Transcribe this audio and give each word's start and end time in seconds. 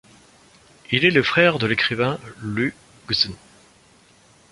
Il 0.91 1.05
est 1.05 1.11
le 1.11 1.21
frère 1.21 1.59
de 1.59 1.67
l'écrivain 1.67 2.19
Lu 2.41 2.73
Xun. 3.07 3.33